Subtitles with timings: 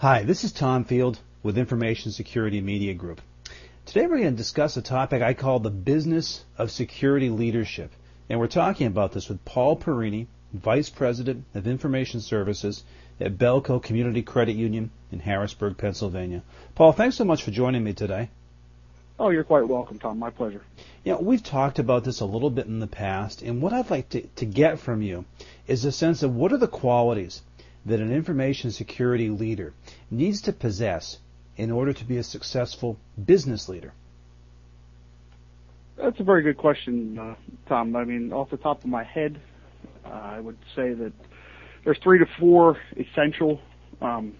[0.00, 3.20] Hi, this is Tom Field with Information Security Media Group.
[3.84, 7.92] Today we're going to discuss a topic I call the business of security leadership.
[8.30, 12.82] And we're talking about this with Paul Perini, Vice President of Information Services
[13.20, 16.42] at Belco Community Credit Union in Harrisburg, Pennsylvania.
[16.74, 18.30] Paul, thanks so much for joining me today.
[19.18, 20.18] Oh, you're quite welcome, Tom.
[20.18, 20.62] My pleasure.
[21.04, 23.90] You know, we've talked about this a little bit in the past, and what I'd
[23.90, 25.26] like to, to get from you
[25.66, 27.42] is a sense of what are the qualities
[27.86, 29.72] that an information security leader
[30.10, 31.18] needs to possess
[31.56, 33.92] in order to be a successful business leader?
[35.96, 37.34] That's a very good question, uh,
[37.68, 37.94] Tom.
[37.94, 39.40] I mean, off the top of my head,
[40.04, 41.12] uh, I would say that
[41.84, 43.60] there's three to four essential
[44.00, 44.34] um,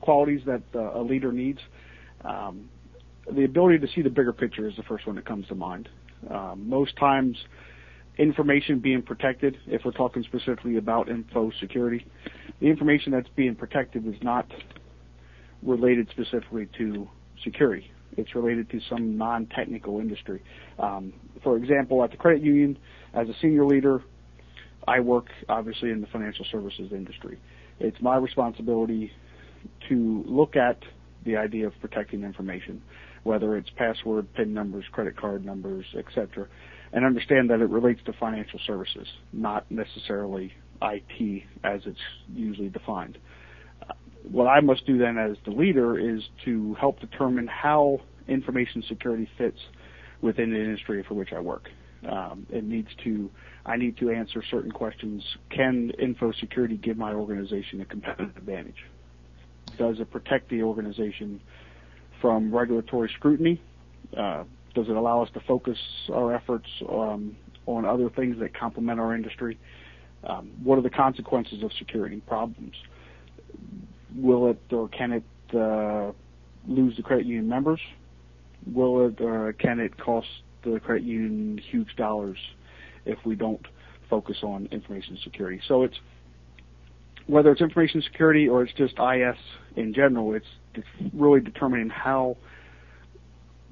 [0.00, 1.58] qualities that uh, a leader needs.
[2.24, 2.68] Um,
[3.30, 5.88] the ability to see the bigger picture is the first one that comes to mind.
[6.30, 7.36] Um, most times,
[8.18, 12.06] information being protected, if we're talking specifically about info security,
[12.60, 14.46] the information that's being protected is not
[15.62, 17.08] related specifically to
[17.42, 17.90] security.
[18.16, 20.42] It's related to some non-technical industry.
[20.78, 22.78] Um, for example, at the credit union,
[23.14, 24.02] as a senior leader,
[24.86, 27.38] I work obviously in the financial services industry.
[27.80, 29.12] It's my responsibility
[29.88, 30.78] to look at
[31.24, 32.82] the idea of protecting information,
[33.22, 36.48] whether it's password, PIN numbers, credit card numbers, etc.,
[36.92, 41.98] and understand that it relates to financial services, not necessarily IT as it's
[42.32, 43.18] usually defined.
[44.30, 49.28] what I must do then as the leader is to help determine how information security
[49.36, 49.58] fits
[50.20, 51.68] within the industry for which I work.
[52.08, 53.30] Um, it needs to,
[53.64, 55.22] I need to answer certain questions.
[55.50, 58.76] Can info security give my organization a competitive advantage?
[59.78, 61.40] Does it protect the organization
[62.20, 63.62] from regulatory scrutiny?
[64.16, 65.78] Uh, does it allow us to focus
[66.12, 69.58] our efforts um, on other things that complement our industry?
[70.24, 72.74] Um, what are the consequences of security problems?
[74.16, 76.12] Will it or can it uh,
[76.66, 77.80] lose the credit union members?
[78.72, 80.28] Will it or can it cost
[80.64, 82.38] the credit union huge dollars
[83.04, 83.66] if we don't
[84.08, 85.60] focus on information security?
[85.66, 85.96] So it's
[87.26, 89.36] whether it's information security or it's just IS
[89.76, 92.36] in general, it's, it's really determining how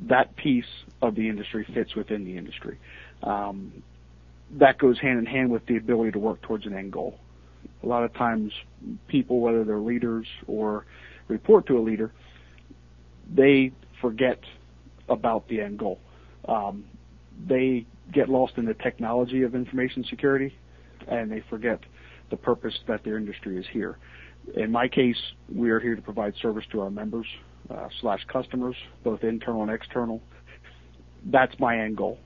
[0.08, 0.64] that piece
[1.02, 2.78] of the industry fits within the industry.
[3.22, 3.82] Um,
[4.52, 7.18] that goes hand in hand with the ability to work towards an end goal.
[7.82, 8.52] A lot of times,
[9.08, 10.86] people, whether they're leaders or
[11.28, 12.12] report to a leader,
[13.32, 14.40] they forget
[15.08, 15.98] about the end goal.
[16.46, 16.84] Um,
[17.46, 20.56] they get lost in the technology of information security,
[21.06, 21.80] and they forget
[22.30, 23.98] the purpose that their industry is here.
[24.54, 25.20] In my case,
[25.52, 27.26] we are here to provide service to our members
[27.70, 30.20] uh, slash customers, both internal and external.
[31.24, 32.18] That's my end goal.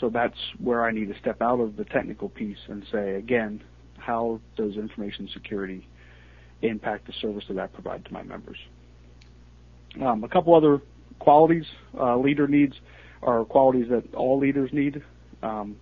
[0.00, 3.62] So that's where I need to step out of the technical piece and say, again,
[3.98, 5.86] how does information security
[6.62, 8.58] impact the service that I provide to my members?
[10.02, 10.80] Um, a couple other
[11.20, 11.66] qualities
[11.98, 12.74] uh, leader needs
[13.22, 15.02] are qualities that all leaders need.
[15.42, 15.76] Um,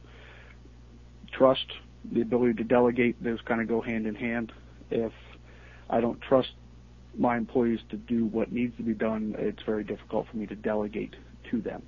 [1.32, 1.66] trust,
[2.12, 4.52] the ability to delegate, those kind of go hand in hand.
[4.90, 5.12] If
[5.88, 6.50] I don't trust
[7.19, 10.55] my employees to do what needs to be done, it's very difficult for me to
[10.55, 11.15] delegate
[11.50, 11.83] to them.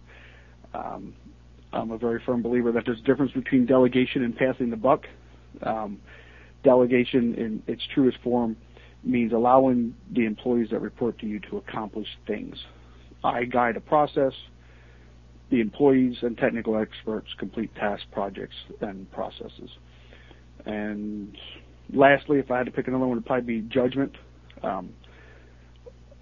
[0.75, 1.15] Um,
[1.73, 5.03] I'm a very firm believer that there's a difference between delegation and passing the buck.
[5.63, 6.01] Um,
[6.63, 8.57] delegation, in its truest form,
[9.03, 12.57] means allowing the employees that report to you to accomplish things.
[13.23, 14.33] I guide a process.
[15.51, 19.71] The employees and technical experts complete tasks, projects, and processes.
[20.67, 21.37] And
[21.93, 24.13] lastly, if I had to pick another one, it would probably be judgment.
[24.63, 24.91] Um,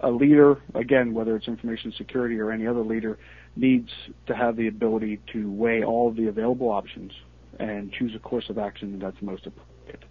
[0.03, 3.17] a leader, again, whether it's information security or any other leader,
[3.55, 3.89] needs
[4.27, 7.11] to have the ability to weigh all of the available options
[7.59, 10.03] and choose a course of action that's most appropriate.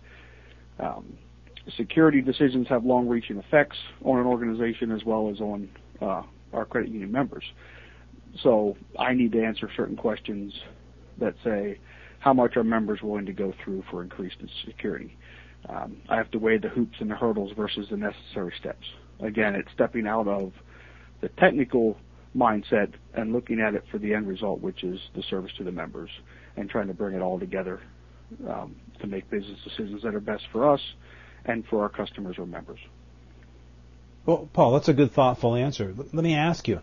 [0.81, 1.17] Um,
[1.77, 5.69] security decisions have long-reaching effects on an organization as well as on
[6.01, 6.23] uh,
[6.53, 7.45] our credit union members.
[8.43, 10.53] So I need to answer certain questions
[11.19, 11.79] that say
[12.21, 15.17] how much are members willing to go through for increased security.
[15.69, 18.87] Um, I have to weigh the hoops and the hurdles versus the necessary steps.
[19.20, 20.53] Again, it's stepping out of
[21.20, 21.97] the technical
[22.37, 25.73] mindset and looking at it for the end result, which is the service to the
[25.73, 26.11] members,
[26.56, 27.81] and trying to bring it all together
[28.49, 30.81] um, to make business decisions that are best for us
[31.44, 32.79] and for our customers or members.
[34.25, 35.93] Well, Paul, that's a good, thoughtful answer.
[35.97, 36.81] Let me ask you,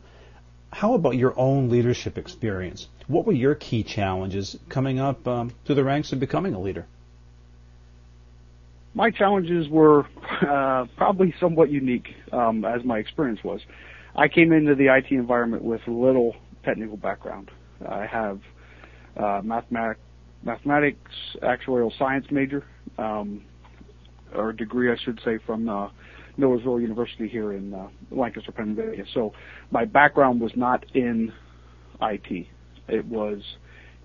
[0.71, 2.87] how about your own leadership experience?
[3.07, 6.85] What were your key challenges coming up um, through the ranks of becoming a leader?
[8.93, 10.05] My challenges were
[10.47, 13.61] uh, probably somewhat unique, um, as my experience was.
[14.15, 17.51] I came into the IT environment with little technical background.
[17.87, 18.39] I have
[19.15, 19.99] uh, mathematics,
[21.43, 22.65] actuarial science major,
[22.97, 23.43] um,
[24.35, 25.89] or degree, I should say, from the
[26.37, 29.05] Millersville University here in uh, Lancaster, Pennsylvania.
[29.13, 29.33] So
[29.71, 31.31] my background was not in
[32.01, 32.47] IT.
[32.87, 33.41] It was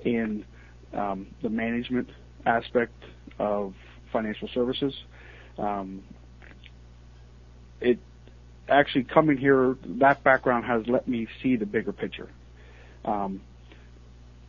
[0.05, 0.45] in
[0.93, 2.09] um, the management
[2.47, 2.93] aspect
[3.39, 3.73] of
[4.15, 4.95] financial services.
[5.59, 6.03] Um,
[7.81, 7.99] it
[8.69, 12.31] actually coming here, that background has let me see the bigger picture.
[13.05, 13.43] Um,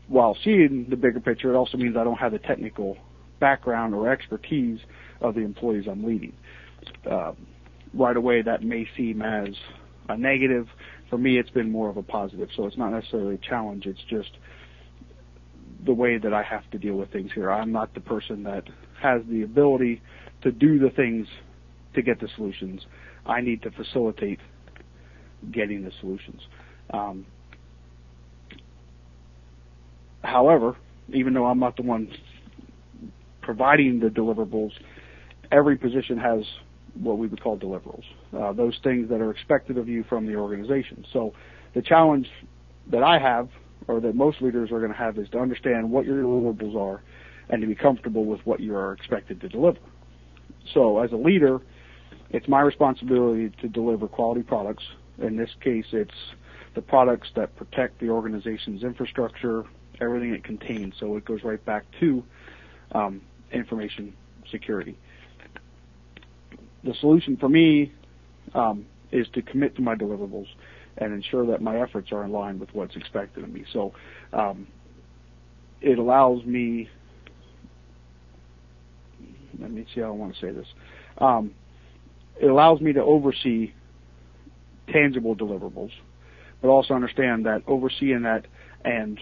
[0.07, 2.97] while seeing the bigger picture, it also means I don't have the technical
[3.39, 4.79] background or expertise
[5.19, 6.33] of the employees I'm leading.
[7.09, 7.33] Uh,
[7.93, 9.49] right away, that may seem as
[10.07, 10.67] a negative.
[11.09, 12.49] For me, it's been more of a positive.
[12.55, 13.87] So it's not necessarily a challenge.
[13.87, 14.31] It's just
[15.85, 17.51] the way that I have to deal with things here.
[17.51, 18.63] I'm not the person that
[19.01, 20.01] has the ability
[20.41, 21.27] to do the things
[21.93, 22.85] to get the solutions.
[23.25, 24.39] I need to facilitate
[25.51, 26.41] getting the solutions.
[26.91, 27.25] Um,
[30.23, 30.75] however,
[31.13, 32.09] even though I'm not the one
[33.41, 34.71] providing the deliverables,
[35.51, 36.43] every position has
[36.95, 38.03] what we would call deliverables,
[38.37, 41.05] uh, those things that are expected of you from the organization.
[41.11, 41.33] So
[41.73, 42.27] the challenge
[42.91, 43.49] that I have,
[43.87, 47.01] or that most leaders are going to have, is to understand what your deliverables are
[47.49, 49.79] and to be comfortable with what you are expected to deliver.
[50.73, 51.59] So as a leader,
[52.31, 54.83] it's my responsibility to deliver quality products.
[55.19, 56.11] In this case, it's
[56.73, 59.63] the products that protect the organization's infrastructure,
[60.01, 60.95] everything it contains.
[60.99, 62.23] So it goes right back to
[62.93, 63.21] um,
[63.51, 64.13] information
[64.51, 64.97] security.
[66.83, 67.93] The solution for me
[68.53, 70.47] um, is to commit to my deliverables
[70.97, 73.65] and ensure that my efforts are in line with what's expected of me.
[73.73, 73.93] So
[74.33, 74.67] um,
[75.81, 76.89] it allows me.
[79.59, 80.67] Let me see how I want to say this.
[81.17, 81.53] Um,
[82.41, 83.73] it allows me to oversee
[84.91, 85.91] tangible deliverables,
[86.61, 88.45] but also understand that overseeing that
[88.83, 89.19] and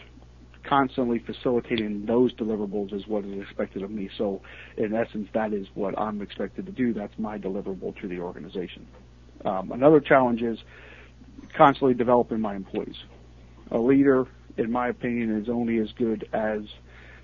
[0.67, 4.09] constantly facilitating those deliverables is what is expected of me.
[4.17, 4.41] So,
[4.77, 6.93] in essence, that is what I'm expected to do.
[6.93, 8.87] That's my deliverable to the organization.
[9.45, 10.57] Um, another challenge is
[11.55, 12.95] constantly developing my employees.
[13.71, 14.25] A leader,
[14.57, 16.61] in my opinion, is only as good as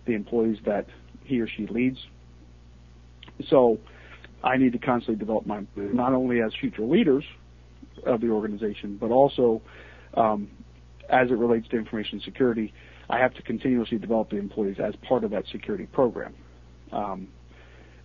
[0.06, 0.86] the employees that
[1.24, 1.98] he or she leads.
[3.50, 3.80] So,
[4.44, 7.26] I need to constantly develop my not only as future leaders
[8.06, 9.62] of the organization, but also
[10.14, 10.50] um,
[11.10, 12.74] as it relates to information security
[13.10, 16.36] I have to continuously develop the employees as part of that security program.
[16.92, 17.28] Um,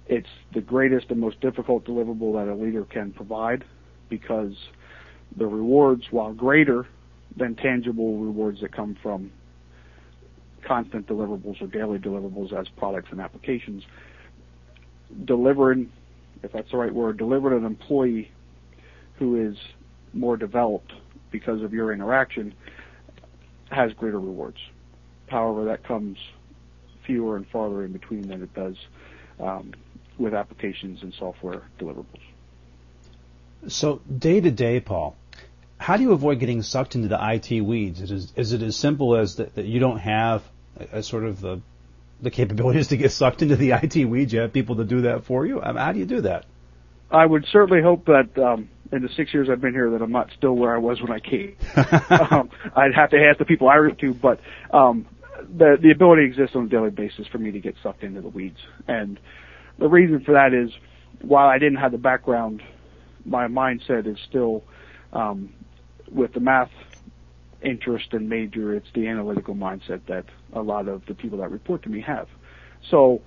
[0.06, 3.64] it's the greatest and most difficult deliverable that a leader can provide
[4.08, 4.54] because
[5.36, 6.86] the rewards, while greater
[7.36, 9.32] than tangible rewards that come from
[10.62, 13.84] constant deliverables or daily deliverables as products and applications,
[15.24, 15.90] delivering,
[16.42, 18.30] if that's the right word, delivering an employee
[19.18, 19.56] who is
[20.12, 20.92] more developed
[21.30, 22.54] because of your interaction
[23.70, 24.58] has greater rewards.
[25.28, 26.18] However, that comes
[27.04, 28.76] fewer and farther in between than it does
[29.40, 29.72] um,
[30.18, 32.20] with applications and software deliverables.
[33.68, 35.16] So day to day, Paul,
[35.78, 38.00] how do you avoid getting sucked into the IT weeds?
[38.00, 40.42] Is it, is it as simple as that, that you don't have
[40.78, 41.60] a, a, sort of the
[42.20, 44.32] the capabilities to get sucked into the IT weeds?
[44.32, 45.60] You have people to do that for you.
[45.60, 46.46] I mean, how do you do that?
[47.10, 50.12] I would certainly hope that um, in the six years I've been here that I'm
[50.12, 51.56] not still where I was when I came.
[52.30, 54.40] um, I'd have to ask the people I reach to, but
[54.72, 55.06] um,
[55.56, 58.28] the the ability exists on a daily basis for me to get sucked into the
[58.28, 58.58] weeds.
[58.88, 59.18] And
[59.78, 60.70] the reason for that is
[61.20, 62.62] while I didn't have the background,
[63.24, 64.62] my mindset is still
[65.12, 65.52] um,
[66.10, 66.70] with the math
[67.62, 68.74] interest and major.
[68.74, 72.28] It's the analytical mindset that a lot of the people that report to me have.
[72.90, 73.22] So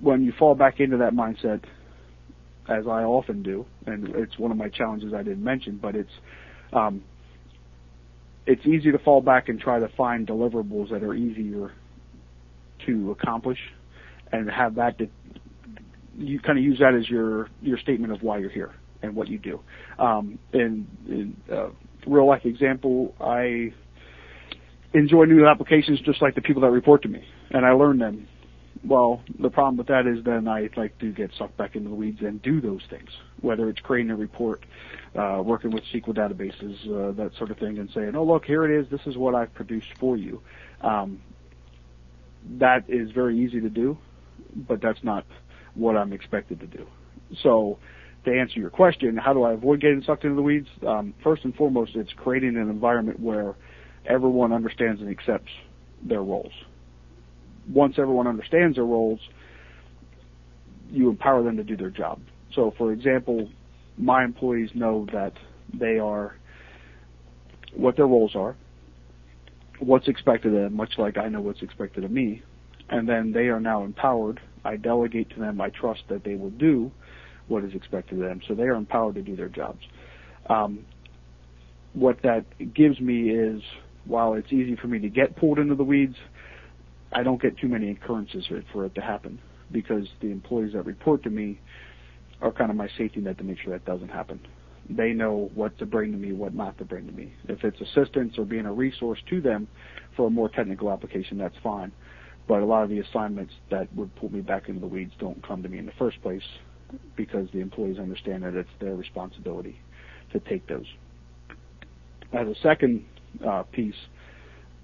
[0.00, 1.62] when you fall back into that mindset,
[2.68, 6.12] as I often do, and it's one of my challenges I didn't mention, but it's
[6.72, 7.02] um,
[8.46, 11.72] it's easy to fall back and try to find deliverables that are easier
[12.86, 13.58] to accomplish
[14.32, 14.98] and have that
[16.16, 19.28] you kind of use that as your your statement of why you're here and what
[19.28, 19.60] you do.
[19.98, 21.70] Um, in, in uh,
[22.06, 23.72] real life example, I
[24.94, 28.28] enjoy new applications just like the people that report to me, and I learn them
[28.84, 31.94] well, the problem with that is then I like to get sucked back into the
[31.94, 33.08] weeds and do those things,
[33.40, 34.64] whether it's creating a report,
[35.16, 38.64] uh, working with SQL databases, uh, that sort of thing, and saying, "Oh, look, here
[38.64, 38.88] it is.
[38.90, 40.40] This is what I've produced for you."
[40.80, 41.20] Um,
[42.58, 43.96] that is very easy to do,
[44.56, 45.24] but that's not
[45.74, 46.86] what I'm expected to do.
[47.42, 47.78] So,
[48.24, 50.68] to answer your question, how do I avoid getting sucked into the weeds?
[50.86, 53.56] Um, first and foremost, it's creating an environment where
[54.06, 55.50] everyone understands and accepts
[56.02, 56.52] their roles
[57.68, 59.20] once everyone understands their roles,
[60.90, 62.20] you empower them to do their job.
[62.54, 63.48] So, for example,
[63.96, 65.32] my employees know that
[65.72, 66.36] they are
[67.74, 68.56] what their roles are,
[69.78, 72.42] what's expected of them, much like I know what's expected of me,
[72.92, 74.38] and then they are now empowered.
[74.64, 75.60] I delegate to them.
[75.60, 76.92] I trust that they will do
[77.48, 78.40] what is expected of them.
[78.46, 79.80] So they are empowered to do their jobs.
[80.48, 80.84] Um,
[81.94, 82.44] what that
[82.74, 83.62] gives me is,
[84.04, 86.16] while it's easy for me to get pulled into the weeds,
[87.12, 89.38] I don't get too many occurrences for it to happen
[89.70, 91.60] because the employees that report to me
[92.42, 94.38] are kind of my safety net to make sure that doesn't happen.
[94.90, 97.32] They know what to bring to me, what not to bring to me.
[97.48, 99.68] If it's assistance or being a resource to them
[100.16, 101.92] for a more technical application, that's fine.
[102.48, 105.46] But a lot of the assignments that would pull me back into the weeds don't
[105.46, 106.42] come to me in the first place
[107.16, 109.80] because the employees understand that it's their responsibility
[110.32, 110.86] to take those.
[112.32, 113.04] As a second
[113.46, 113.94] uh, piece,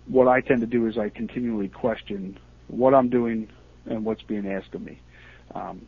[0.07, 2.39] what I tend to do is I continually question
[2.69, 3.49] what I'm doing
[3.87, 5.01] and what's being asked of me.
[5.55, 5.83] Um,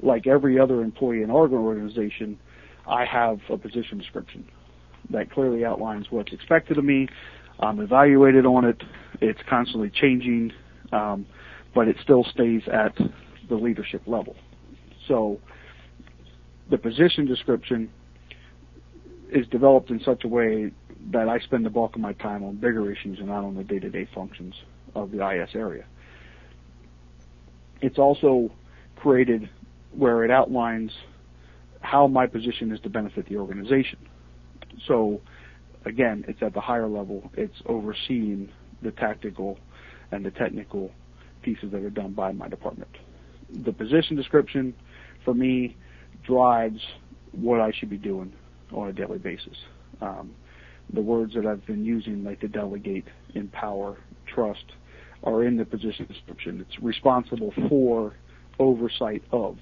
[0.00, 2.38] like every other employee in our organization,
[2.86, 4.46] I have a position description
[5.10, 7.08] that clearly outlines what's expected of me.
[7.60, 8.82] I'm evaluated on it.
[9.20, 10.52] It's constantly changing,
[10.92, 11.26] um,
[11.74, 12.96] but it still stays at
[13.48, 14.36] the leadership level.
[15.08, 15.40] So
[16.70, 17.90] the position description
[19.30, 20.72] is developed in such a way
[21.10, 23.64] that I spend the bulk of my time on bigger issues and not on the
[23.64, 24.54] day-to-day functions
[24.94, 25.84] of the IS area.
[27.80, 28.50] It's also
[28.96, 29.48] created
[29.92, 30.92] where it outlines
[31.80, 33.98] how my position is to benefit the organization.
[34.86, 35.20] So
[35.84, 37.30] again, it's at the higher level.
[37.34, 38.50] It's overseeing
[38.82, 39.58] the tactical
[40.12, 40.90] and the technical
[41.42, 42.90] pieces that are done by my department.
[43.64, 44.74] The position description
[45.24, 45.76] for me
[46.24, 46.80] drives
[47.32, 48.32] what I should be doing
[48.72, 49.56] on a daily basis.
[50.00, 50.32] Um,
[50.92, 53.04] the words that I've been using, like to delegate,
[53.34, 53.98] empower,
[54.32, 54.64] trust,
[55.24, 56.64] are in the position description.
[56.66, 58.14] It's responsible for
[58.58, 59.56] oversight of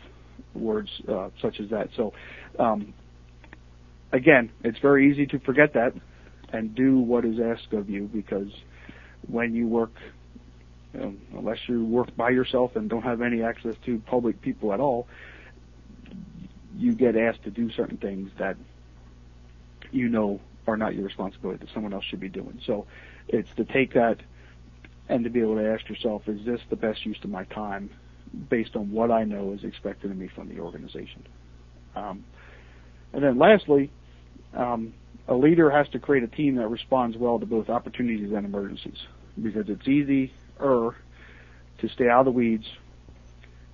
[0.54, 1.88] words uh, such as that.
[1.96, 2.12] So,
[2.58, 2.92] um,
[4.12, 5.92] again, it's very easy to forget that
[6.52, 8.48] and do what is asked of you because
[9.28, 9.92] when you work,
[10.94, 14.72] you know, unless you work by yourself and don't have any access to public people
[14.72, 15.06] at all,
[16.76, 18.56] you get asked to do certain things that
[19.90, 22.60] you know are not your responsibility that someone else should be doing.
[22.66, 22.86] So
[23.28, 24.18] it's to take that
[25.08, 27.90] and to be able to ask yourself, is this the best use of my time
[28.48, 31.26] based on what I know is expected of me from the organization?
[31.96, 32.24] Um,
[33.12, 33.90] and then lastly,
[34.54, 34.94] um,
[35.26, 38.98] a leader has to create a team that responds well to both opportunities and emergencies
[39.40, 39.86] because it's
[40.60, 40.96] easier
[41.78, 42.66] to stay out of the weeds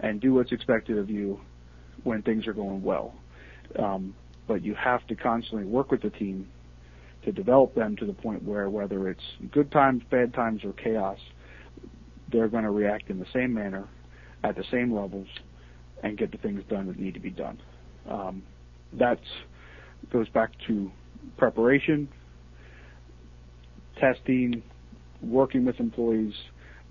[0.00, 1.40] and do what's expected of you
[2.05, 3.14] when things are going well.
[3.78, 4.14] Um,
[4.47, 6.49] but you have to constantly work with the team
[7.25, 11.19] to develop them to the point where whether it's good times, bad times, or chaos,
[12.31, 13.88] they're going to react in the same manner,
[14.45, 15.26] at the same levels,
[16.02, 17.61] and get the things done that need to be done.
[18.09, 18.43] Um,
[18.93, 19.19] that
[20.12, 20.93] goes back to
[21.37, 22.09] preparation,
[23.99, 24.62] testing,
[25.21, 26.35] working with employees,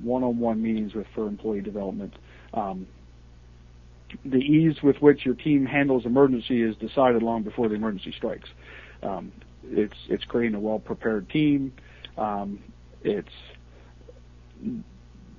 [0.02, 2.14] one-on-one meetings with for employee development.
[2.54, 2.88] Um,
[4.24, 8.50] the ease with which your team handles emergency is decided long before the emergency strikes.
[9.04, 9.32] Um,
[9.64, 11.74] it's it's creating a well prepared team.
[12.18, 12.60] Um,
[13.04, 13.28] it's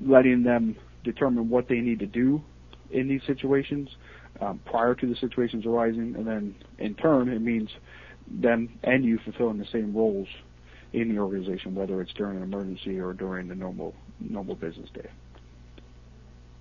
[0.05, 2.43] letting them determine what they need to do
[2.91, 3.89] in these situations
[4.41, 7.71] um, prior to the situations arising, and then in turn it means
[8.29, 10.29] them and you fulfilling the same roles
[10.93, 15.09] in the organization, whether it's during an emergency or during the normal normal business day.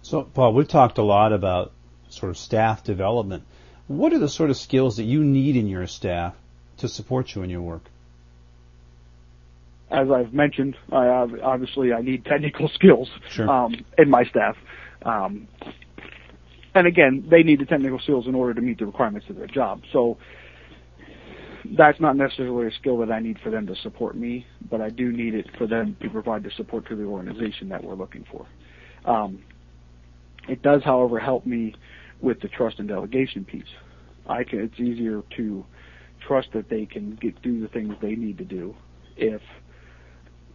[0.02, 1.72] So, Paul, we've talked a lot about
[2.10, 3.44] sort of staff development.
[3.88, 6.36] What are the sort of skills that you need in your staff
[6.78, 7.84] to support you in your work?
[9.90, 13.50] As I've mentioned, I obviously I need technical skills sure.
[13.50, 14.58] um, in my staff.
[15.04, 15.48] Um,
[16.74, 19.48] and again, they need the technical skills in order to meet the requirements of their
[19.48, 19.84] job.
[19.92, 20.18] So
[21.78, 24.90] that's not necessarily a skill that I need for them to support me, but I
[24.90, 28.26] do need it for them to provide the support to the organization that we're looking
[28.32, 28.46] for.
[29.06, 29.44] Um,
[30.48, 31.74] it does, however, help me
[32.22, 33.64] with the trust and delegation piece.
[34.28, 35.66] I can, it's easier to
[36.28, 38.76] trust that they can get do the things they need to do
[39.18, 39.42] if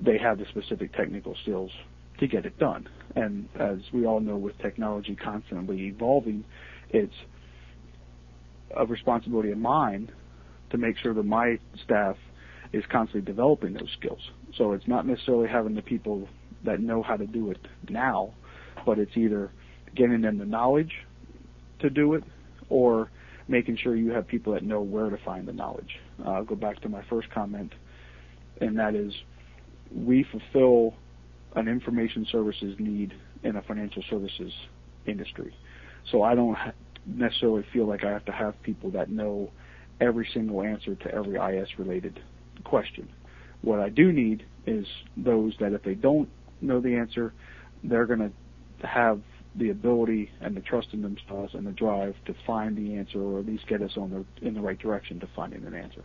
[0.00, 1.70] they have the specific technical skills
[2.18, 2.88] to get it done.
[3.16, 6.44] And as we all know, with technology constantly evolving,
[6.90, 7.14] it's
[8.76, 10.10] a responsibility of mine
[10.70, 12.16] to make sure that my staff
[12.72, 14.20] is constantly developing those skills.
[14.56, 16.28] So it's not necessarily having the people
[16.64, 17.58] that know how to do it
[17.88, 18.32] now,
[18.86, 19.50] but it's either
[19.94, 20.92] getting them the knowledge
[21.80, 22.24] to do it
[22.68, 23.10] or
[23.48, 25.98] making sure you have people that know where to find the knowledge.
[26.24, 27.72] Uh, I'll go back to my first comment,
[28.60, 29.12] and that is
[29.92, 30.94] we fulfill
[31.56, 33.12] an information services need
[33.42, 34.52] in a financial services
[35.06, 35.52] industry.
[36.10, 36.56] So I don't
[37.06, 39.50] necessarily feel like I have to have people that know
[40.00, 42.21] every single answer to every IS related
[42.64, 43.09] question.
[43.62, 46.28] What I do need is those that if they don't
[46.61, 47.33] know the answer,
[47.85, 48.33] they're going
[48.80, 49.21] to have
[49.57, 53.40] the ability and the trust in themselves and the drive to find the answer or
[53.40, 56.04] at least get us on the in the right direction to finding an answer.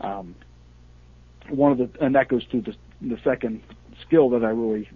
[0.00, 0.36] Um,
[1.50, 3.62] one of the and that goes to the, the second
[4.06, 4.88] skill that I really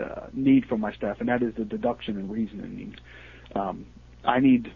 [0.00, 2.94] uh, need from my staff, and that is the deduction and reasoning.
[3.54, 3.86] Um,
[4.24, 4.72] I need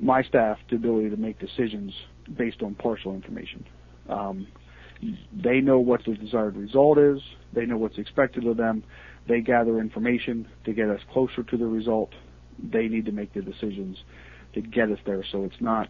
[0.00, 1.92] my staff the ability to make decisions
[2.36, 3.64] based on partial information.
[4.08, 4.46] Um,
[5.32, 7.20] they know what the desired result is.
[7.52, 8.82] They know what's expected of them.
[9.28, 12.10] They gather information to get us closer to the result.
[12.58, 13.98] They need to make the decisions
[14.54, 15.88] to get us there so it's not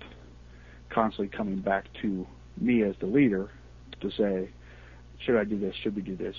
[0.91, 2.27] constantly coming back to
[2.61, 3.51] me as the leader
[4.01, 4.51] to say,
[5.25, 5.75] should I do this?
[5.83, 6.35] Should we do this?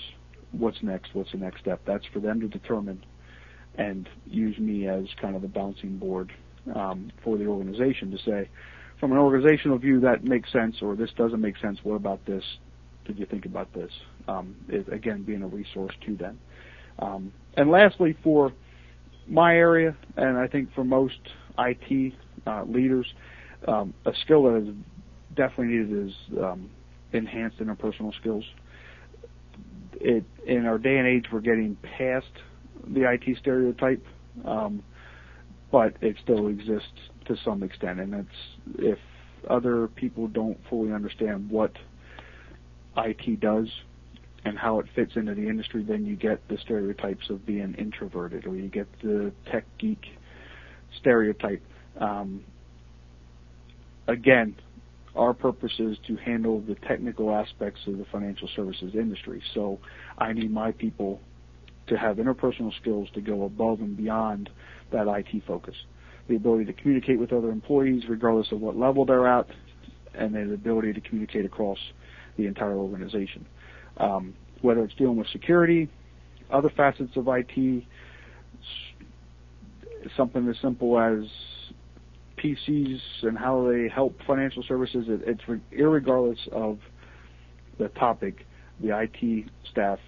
[0.52, 1.14] What's next?
[1.14, 1.80] What's the next step?
[1.86, 3.04] That's for them to determine
[3.76, 6.32] and use me as kind of the bouncing board
[6.74, 8.48] um, for the organization to say,
[9.00, 11.78] from an organizational view, that makes sense, or this doesn't make sense.
[11.82, 12.42] What about this?
[13.04, 13.90] Did you think about this?
[14.26, 16.38] Um, it, again, being a resource to them.
[16.98, 18.52] Um, and lastly, for
[19.28, 21.18] my area, and I think for most
[21.58, 22.12] IT
[22.46, 23.06] uh, leaders,
[23.66, 24.74] um, a skill that is
[25.34, 26.70] definitely needed is um,
[27.12, 28.44] enhanced interpersonal skills.
[29.94, 32.26] It, in our day and age, we're getting past
[32.86, 34.04] the IT stereotype,
[34.44, 34.82] um,
[35.70, 36.88] but it still exists
[37.26, 38.00] to some extent.
[38.00, 38.98] And it's if
[39.48, 41.72] other people don't fully understand what
[42.96, 43.68] IT does
[44.44, 48.46] and how it fits into the industry, then you get the stereotypes of being introverted,
[48.46, 50.04] or you get the tech geek
[51.00, 51.62] stereotype.
[52.00, 52.44] Um,
[54.06, 54.54] again,
[55.14, 59.42] our purpose is to handle the technical aspects of the financial services industry.
[59.54, 59.80] So
[60.16, 61.20] I need my people
[61.88, 64.50] to have interpersonal skills to go above and beyond
[64.92, 65.74] that IT focus.
[66.28, 69.46] The ability to communicate with other employees regardless of what level they're at,
[70.14, 71.78] and the ability to communicate across
[72.36, 73.46] the entire organization.
[73.98, 75.88] Um, whether it's dealing with security,
[76.50, 77.84] other facets of IT,
[80.16, 81.24] something as simple as
[82.42, 85.06] PCs and how they help financial services.
[85.08, 86.78] It, it's re- irregardless of
[87.78, 88.46] the topic,
[88.80, 89.98] the IT staff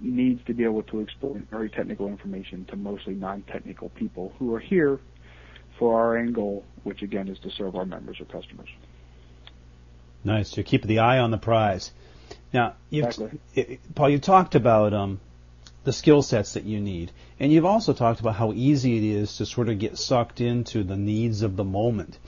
[0.00, 4.60] needs to be able to explain very technical information to mostly non-technical people who are
[4.60, 4.98] here
[5.78, 8.68] for our end goal, which again is to serve our members or customers.
[10.24, 10.56] Nice.
[10.56, 11.92] You're the eye on the prize.
[12.52, 13.80] Now, you've, exactly.
[13.94, 15.20] Paul, you talked about um,
[15.84, 19.36] the skill sets that you need, and you've also talked about how easy it is
[19.36, 22.18] to sort of get sucked into the needs of the moment.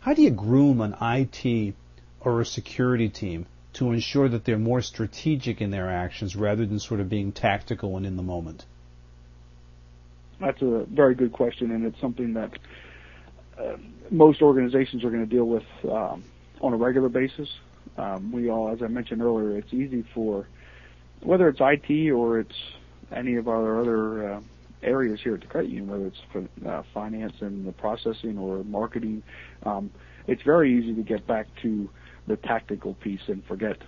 [0.00, 1.74] How do you groom an IT
[2.20, 6.78] or a security team to ensure that they're more strategic in their actions rather than
[6.78, 8.64] sort of being tactical and in the moment?
[10.40, 12.58] That's a very good question, and it's something that
[13.58, 13.76] uh,
[14.10, 16.24] most organizations are going to deal with um,
[16.60, 17.48] on a regular basis.
[17.96, 20.48] Um, we all, as I mentioned earlier, it's easy for
[21.22, 22.56] whether it's IT or it's
[23.12, 24.40] any of our other uh,
[24.82, 28.64] areas here at the credit union, whether it's for uh, finance and the processing or
[28.64, 29.22] marketing.
[29.62, 29.90] Um,
[30.26, 31.88] it's very easy to get back to
[32.26, 33.78] the tactical piece and forget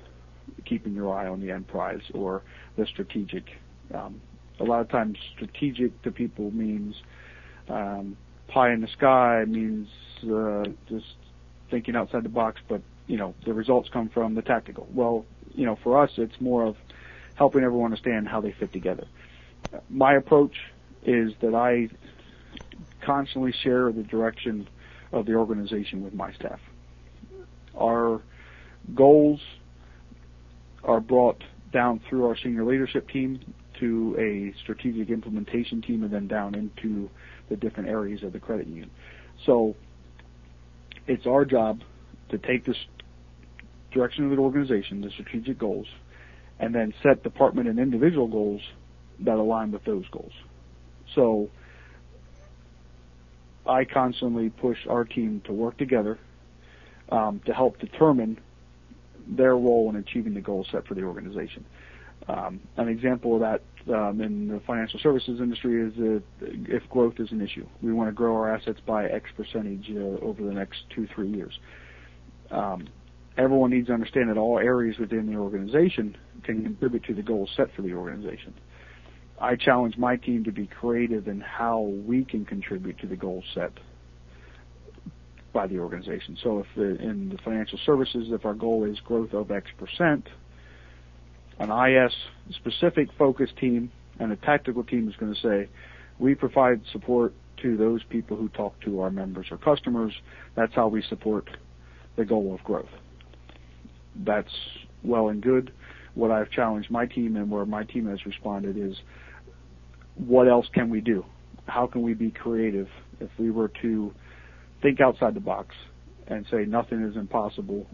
[0.64, 2.42] keeping your eye on the end prize or
[2.76, 3.44] the strategic.
[3.94, 4.20] Um,
[4.58, 6.94] a lot of times, strategic to people means
[7.68, 8.16] um,
[8.48, 9.88] pie in the sky, means
[10.24, 11.06] uh, just
[11.70, 14.86] thinking outside the box, but you know the results come from the tactical.
[14.92, 16.76] Well, you know, for us, it's more of
[17.34, 19.06] helping everyone understand how they fit together.
[19.90, 20.56] My approach
[21.04, 21.88] is that I
[23.04, 24.68] constantly share the direction
[25.12, 26.60] of the organization with my staff.
[27.76, 28.22] Our
[28.94, 29.40] goals
[30.84, 33.40] are brought down through our senior leadership team
[33.80, 37.10] to a strategic implementation team and then down into
[37.48, 38.90] the different areas of the credit union.
[39.44, 39.74] So
[41.06, 41.82] it's our job
[42.30, 42.76] to take this
[43.92, 45.86] direction of the organization, the strategic goals,
[46.58, 48.62] and then set department and individual goals
[49.20, 50.32] that align with those goals.
[51.14, 51.50] So
[53.66, 56.18] I constantly push our team to work together
[57.10, 58.38] um, to help determine
[59.26, 61.64] their role in achieving the goals set for the organization.
[62.28, 63.62] Um, an example of that
[63.94, 68.08] um, in the financial services industry is that if growth is an issue, we want
[68.08, 71.58] to grow our assets by X percentage uh, over the next two, three years.
[72.50, 72.88] Um,
[73.36, 77.50] everyone needs to understand that all areas within the organization can contribute to the goals
[77.56, 78.54] set for the organization.
[79.40, 83.44] I challenge my team to be creative in how we can contribute to the goals
[83.54, 83.72] set
[85.56, 86.36] by the organization.
[86.42, 90.28] So if the, in the financial services, if our goal is growth of X percent,
[91.58, 92.12] an IS
[92.56, 93.90] specific focus team
[94.20, 95.70] and a tactical team is going to say,
[96.18, 100.12] we provide support to those people who talk to our members or customers.
[100.56, 101.48] That's how we support
[102.16, 102.92] the goal of growth.
[104.14, 104.52] That's
[105.02, 105.72] well and good.
[106.12, 108.94] What I've challenged my team and where my team has responded is
[110.16, 111.24] what else can we do?
[111.66, 112.88] How can we be creative
[113.20, 114.12] if we were to
[114.82, 115.74] think outside the box
[116.26, 117.86] and say nothing is impossible?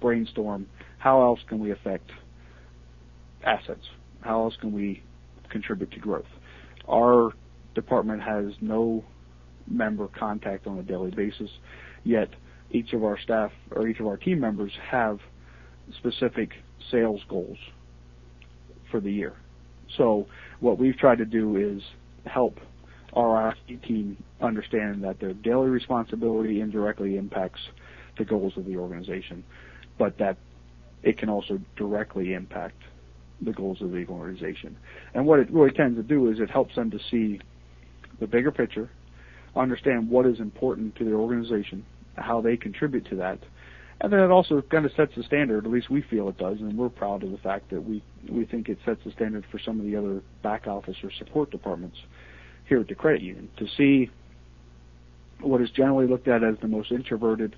[0.00, 0.66] Brainstorm.
[0.98, 2.10] How else can we affect
[3.44, 3.84] assets?
[4.20, 5.02] How else can we
[5.50, 6.24] contribute to growth?
[6.88, 7.32] Our
[7.74, 9.04] department has no
[9.68, 11.50] member contact on a daily basis,
[12.04, 12.28] yet
[12.70, 15.18] each of our staff or each of our team members have
[15.98, 16.50] specific
[16.90, 17.58] sales goals
[18.90, 19.34] for the year.
[19.96, 20.26] So
[20.60, 21.82] what we've tried to do is
[22.26, 22.58] help
[23.14, 27.60] IT team understand that their daily responsibility indirectly impacts
[28.18, 29.44] the goals of the organization,
[29.98, 30.36] but that
[31.02, 32.76] it can also directly impact
[33.40, 34.76] the goals of the organization.
[35.14, 37.40] And what it really tends to do is it helps them to see
[38.20, 38.90] the bigger picture,
[39.56, 41.84] understand what is important to their organization,
[42.16, 43.38] how they contribute to that,
[44.00, 45.64] and then it also kind of sets the standard.
[45.64, 48.44] At least we feel it does, and we're proud of the fact that we we
[48.44, 51.96] think it sets the standard for some of the other back office or support departments
[52.72, 54.10] here at the credit union to see
[55.42, 57.54] what is generally looked at as the most introverted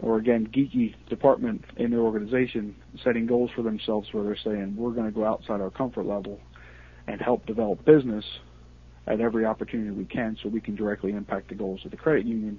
[0.00, 4.92] or again geeky department in the organization setting goals for themselves where they're saying we're
[4.92, 6.40] going to go outside our comfort level
[7.06, 8.24] and help develop business
[9.06, 12.24] at every opportunity we can so we can directly impact the goals of the credit
[12.24, 12.58] union.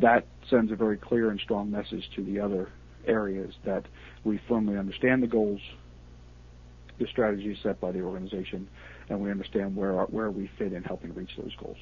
[0.00, 2.70] That sends a very clear and strong message to the other
[3.06, 3.84] areas that
[4.24, 5.60] we firmly understand the goals,
[6.98, 8.66] the strategies set by the organization,
[9.08, 11.78] and we understand where our, where we fit in helping reach those goals.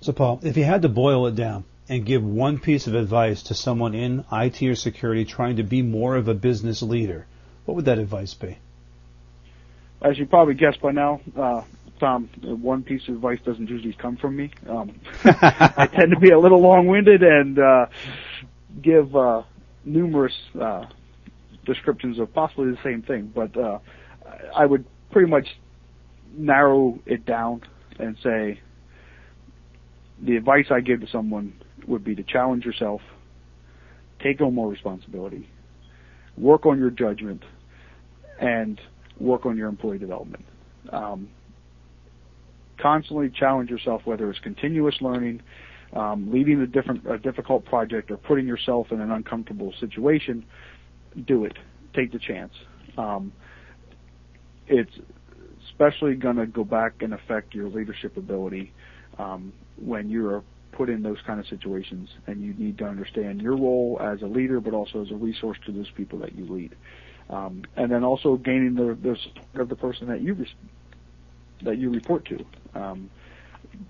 [0.00, 3.42] So, Paul, if you had to boil it down and give one piece of advice
[3.44, 7.26] to someone in IT or security trying to be more of a business leader,
[7.64, 8.58] what would that advice be?
[10.00, 11.62] As you probably guessed by now, uh,
[11.98, 14.50] Tom, one piece of advice doesn't usually come from me.
[14.68, 17.86] Um, I tend to be a little long-winded and uh,
[18.80, 19.42] give uh,
[19.84, 20.86] numerous uh,
[21.64, 23.80] descriptions of possibly the same thing, but uh,
[24.54, 25.46] I would pretty much
[26.36, 27.62] narrow it down
[27.98, 28.60] and say
[30.22, 31.52] the advice I give to someone
[31.86, 33.00] would be to challenge yourself,
[34.22, 35.48] take on more responsibility,
[36.36, 37.42] work on your judgment,
[38.40, 38.80] and
[39.18, 40.44] work on your employee development.
[40.90, 41.28] Um,
[42.80, 45.42] constantly challenge yourself, whether it's continuous learning,
[45.94, 50.44] um, leading a different a difficult project, or putting yourself in an uncomfortable situation.
[51.26, 51.54] Do it.
[51.94, 52.52] Take the chance.
[52.96, 53.32] Um,
[54.68, 54.92] it's
[55.70, 58.72] especially going to go back and affect your leadership ability
[59.18, 63.56] um, when you're put in those kind of situations, and you need to understand your
[63.56, 66.74] role as a leader, but also as a resource to those people that you lead.
[67.30, 70.36] Um, and then also gaining the, the support of the person that you
[71.64, 72.44] that you report to.
[72.74, 73.10] Um,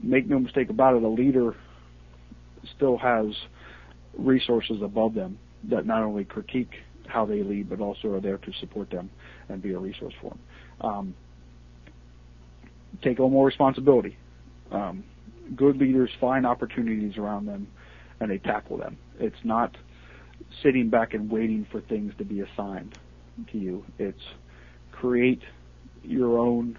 [0.03, 1.55] make no mistake about it, a leader
[2.75, 3.27] still has
[4.17, 6.73] resources above them that not only critique
[7.07, 9.11] how they lead, but also are there to support them
[9.49, 10.41] and be a resource for them.
[10.81, 11.15] Um,
[13.03, 14.17] take on more responsibility.
[14.71, 15.05] Um,
[15.57, 17.69] good leaders find opportunities around them
[18.21, 18.97] and they tackle them.
[19.19, 19.77] It's not
[20.63, 22.95] sitting back and waiting for things to be assigned
[23.53, 23.85] to you.
[23.99, 24.23] It's
[24.93, 25.43] create
[26.03, 26.79] your own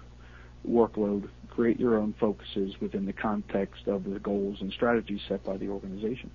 [0.68, 5.56] workload, create your own focuses within the context of the goals and strategies set by
[5.56, 6.30] the organization.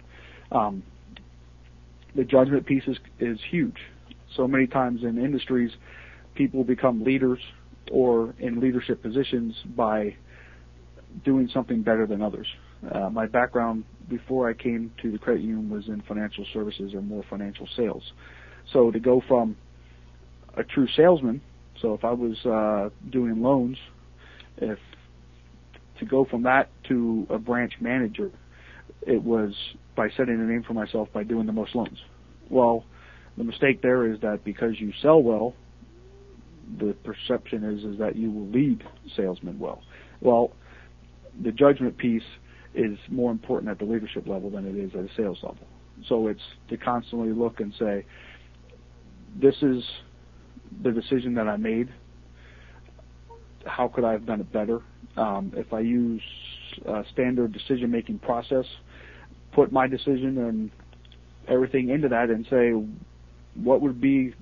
[0.51, 0.83] Um,
[2.15, 3.77] the judgment piece is, is huge.
[4.35, 5.71] So many times in industries,
[6.35, 7.39] people become leaders
[7.91, 10.15] or in leadership positions by
[11.23, 12.47] doing something better than others.
[12.91, 17.01] Uh, my background before I came to the credit union was in financial services or
[17.01, 18.03] more financial sales.
[18.71, 19.55] So to go from
[20.57, 21.41] a true salesman,
[21.81, 23.77] so if I was uh, doing loans
[24.57, 24.79] if
[25.99, 28.31] to go from that to a branch manager,
[29.01, 29.53] it was
[29.95, 31.97] by setting a name for myself by doing the most loans.
[32.49, 32.85] Well,
[33.37, 35.53] the mistake there is that because you sell well,
[36.79, 38.83] the perception is is that you will lead
[39.15, 39.81] salesmen well.
[40.21, 40.51] Well,
[41.43, 42.23] the judgment piece
[42.73, 45.67] is more important at the leadership level than it is at a sales level.
[46.07, 48.05] So it's to constantly look and say,
[49.41, 49.83] this is
[50.83, 51.89] the decision that I made
[53.65, 54.79] how could I have done it better?
[55.17, 56.21] Um, if I use
[56.85, 58.65] a standard decision making process,
[59.53, 60.71] put my decision and
[61.47, 62.71] everything into that and say,
[63.55, 64.33] what would be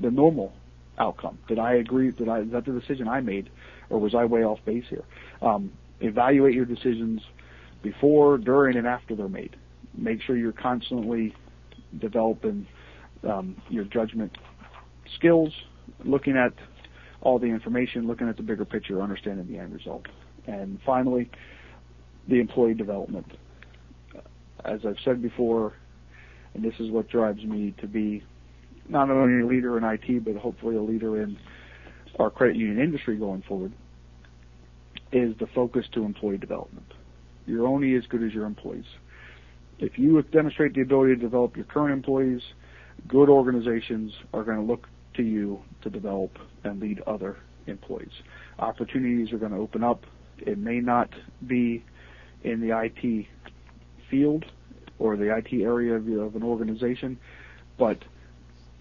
[0.00, 0.52] the normal
[0.98, 1.38] outcome?
[1.48, 2.10] Did I agree?
[2.10, 3.50] Did I, is that the decision I made
[3.90, 5.04] or was I way off base here?
[5.42, 7.22] Um, evaluate your decisions
[7.82, 9.56] before, during, and after they're made.
[9.96, 11.34] Make sure you're constantly
[11.98, 12.66] developing
[13.28, 14.36] um, your judgment
[15.16, 15.52] skills,
[16.04, 16.52] looking at
[17.20, 20.06] all the information, looking at the bigger picture, understanding the end result.
[20.46, 21.30] And finally,
[22.28, 23.26] the employee development.
[24.64, 25.74] As I've said before,
[26.54, 28.24] and this is what drives me to be
[28.88, 31.36] not only a leader in IT, but hopefully a leader in
[32.18, 33.72] our credit union industry going forward
[35.12, 36.86] is the focus to employee development.
[37.46, 38.84] You're only as good as your employees.
[39.78, 42.40] If you demonstrate the ability to develop your current employees,
[43.06, 48.10] good organizations are going to look to you to develop and lead other employees.
[48.58, 50.04] Opportunities are going to open up.
[50.38, 51.10] It may not
[51.46, 51.84] be
[52.42, 53.26] in the IT
[54.10, 54.44] field
[54.98, 57.18] or the IT area of, of an organization,
[57.78, 57.98] but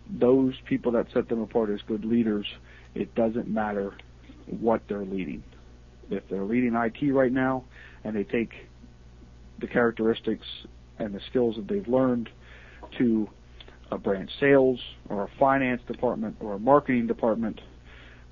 [0.10, 2.46] those people that set them apart as good leaders,
[2.94, 3.94] it doesn't matter
[4.48, 5.44] what they're leading.
[6.10, 7.64] If they're leading IT right now
[8.04, 8.52] and they take
[9.60, 10.46] the characteristics
[11.00, 12.30] and the skills that they've learned
[12.98, 13.28] to
[13.92, 17.60] a branch sales or a finance department or a marketing department,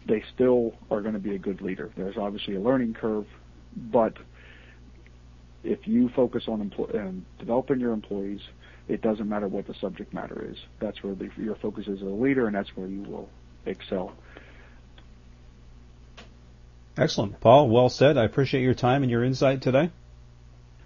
[0.08, 1.92] they still are going to be a good leader.
[1.96, 3.26] There's obviously a learning curve,
[3.92, 4.14] but
[5.64, 8.42] if you focus on empl- um, developing your employees,
[8.88, 10.58] it doesn't matter what the subject matter is.
[10.80, 13.30] That's where the, your focus is as a leader, and that's where you will
[13.66, 14.14] excel.
[16.98, 17.40] Excellent.
[17.40, 18.18] Paul, well said.
[18.18, 19.90] I appreciate your time and your insight today.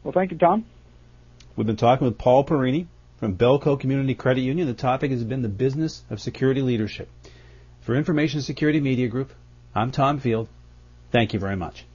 [0.04, 0.66] Well, thank you, Tom.
[1.56, 2.88] We've been talking with Paul Perini
[3.20, 4.68] from Belco Community Credit Union.
[4.68, 7.10] The topic has been the business of security leadership.
[7.82, 9.34] For Information Security Media Group,
[9.74, 10.48] I'm Tom Field.
[11.12, 11.87] Thank you very much.